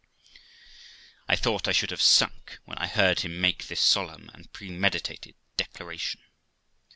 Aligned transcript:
I 1.29 1.35
thought 1.35 1.67
I 1.67 1.71
should 1.73 1.91
have 1.91 2.01
sunk 2.01 2.57
when 2.65 2.75
I 2.79 2.87
had 2.87 2.95
heard 2.95 3.19
him 3.19 3.39
make 3.39 3.67
this 3.67 3.81
solemn 3.81 4.31
and 4.33 4.51
premeditated 4.51 5.35
declaration. 5.57 6.21